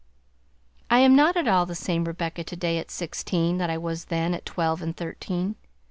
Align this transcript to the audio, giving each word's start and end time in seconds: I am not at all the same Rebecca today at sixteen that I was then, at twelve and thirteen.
I 0.89 0.97
am 1.01 1.15
not 1.15 1.37
at 1.37 1.47
all 1.47 1.67
the 1.67 1.75
same 1.75 2.05
Rebecca 2.05 2.43
today 2.43 2.79
at 2.79 2.89
sixteen 2.89 3.59
that 3.59 3.69
I 3.69 3.77
was 3.77 4.05
then, 4.05 4.33
at 4.33 4.47
twelve 4.47 4.81
and 4.81 4.97
thirteen. 4.97 5.57